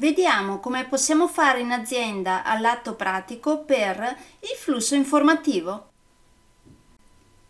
[0.00, 4.00] Vediamo come possiamo fare in azienda all'atto pratico per
[4.40, 5.90] il flusso informativo.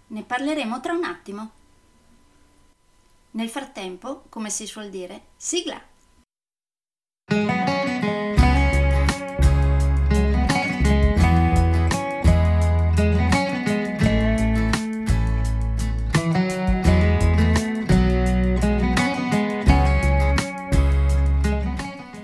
[0.09, 1.51] Ne parleremo tra un attimo.
[3.31, 5.90] Nel frattempo, come si suol dire, sigla!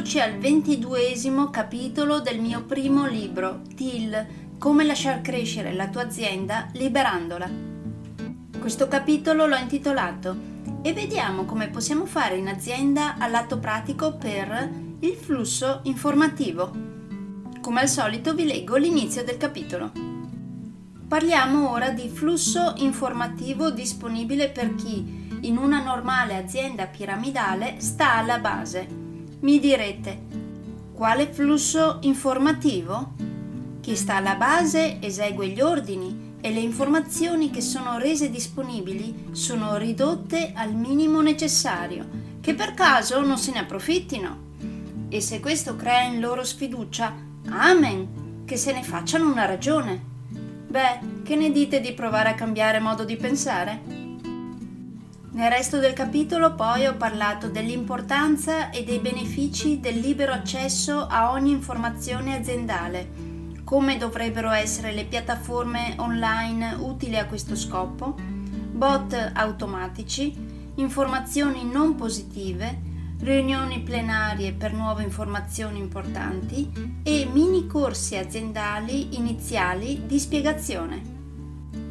[0.00, 6.68] Eccoci al ventiduesimo capitolo del mio primo libro, TIL, Come lasciar crescere la tua azienda
[6.72, 7.46] liberandola.
[8.58, 10.34] Questo capitolo l'ho intitolato
[10.80, 16.72] E vediamo come possiamo fare in azienda all'atto pratico per il flusso informativo.
[17.60, 19.92] Come al solito vi leggo l'inizio del capitolo.
[21.08, 28.38] Parliamo ora di flusso informativo disponibile per chi in una normale azienda piramidale sta alla
[28.38, 28.99] base
[29.40, 30.18] mi direte,
[30.92, 33.14] quale flusso informativo?
[33.80, 39.76] Chi sta alla base esegue gli ordini e le informazioni che sono rese disponibili sono
[39.76, 42.06] ridotte al minimo necessario,
[42.42, 44.48] che per caso non se ne approfittino.
[45.08, 47.14] E se questo crea in loro sfiducia,
[47.48, 50.08] amen, che se ne facciano una ragione.
[50.68, 54.09] Beh, che ne dite di provare a cambiare modo di pensare?
[55.32, 61.30] Nel resto del capitolo poi ho parlato dell'importanza e dei benefici del libero accesso a
[61.30, 63.08] ogni informazione aziendale,
[63.62, 70.34] come dovrebbero essere le piattaforme online utili a questo scopo, bot automatici,
[70.74, 72.88] informazioni non positive,
[73.20, 81.19] riunioni plenarie per nuove informazioni importanti e mini corsi aziendali iniziali di spiegazione.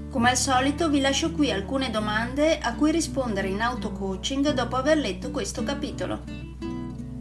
[0.09, 4.97] Come al solito vi lascio qui alcune domande a cui rispondere in auto-coaching dopo aver
[4.97, 6.23] letto questo capitolo.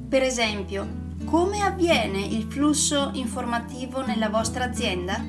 [0.08, 0.88] Per esempio,
[1.26, 5.22] come avviene il flusso informativo nella vostra azienda?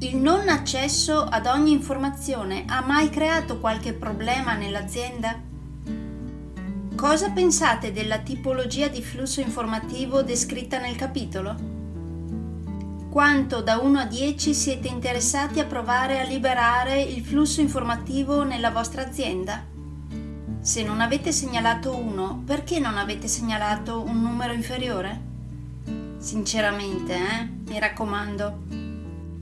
[0.00, 5.40] Il non accesso ad ogni informazione ha mai creato qualche problema nell'azienda?
[6.96, 11.79] Cosa pensate della tipologia di flusso informativo descritta nel capitolo?
[13.10, 18.70] Quanto da 1 a 10 siete interessati a provare a liberare il flusso informativo nella
[18.70, 19.66] vostra azienda?
[20.60, 25.20] Se non avete segnalato 1, perché non avete segnalato un numero inferiore?
[26.18, 27.48] Sinceramente, eh?
[27.66, 28.58] Mi raccomando.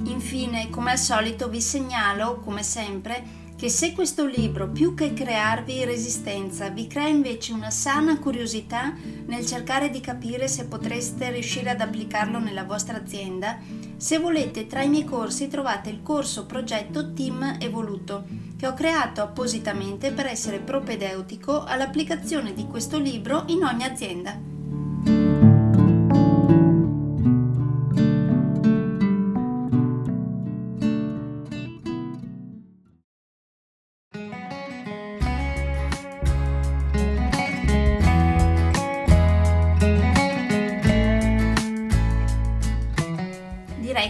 [0.04, 3.22] Infine, come al solito, vi segnalo, come sempre,
[3.58, 8.94] che se questo libro, più che crearvi resistenza, vi crea invece una sana curiosità
[9.26, 13.58] nel cercare di capire se potreste riuscire ad applicarlo nella vostra azienda,
[13.96, 18.26] se volete tra i miei corsi trovate il corso progetto Team Evoluto,
[18.56, 24.57] che ho creato appositamente per essere propedeutico all'applicazione di questo libro in ogni azienda.